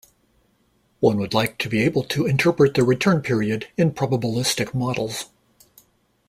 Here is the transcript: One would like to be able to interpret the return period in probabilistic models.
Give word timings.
One 0.99 1.17
would 1.19 1.35
like 1.35 1.59
to 1.59 1.69
be 1.69 1.83
able 1.83 2.03
to 2.05 2.25
interpret 2.25 2.73
the 2.73 2.83
return 2.83 3.21
period 3.21 3.67
in 3.77 3.91
probabilistic 3.93 4.73
models. 4.73 5.25